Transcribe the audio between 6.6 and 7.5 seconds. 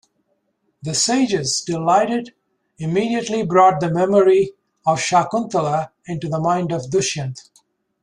of Dushyant.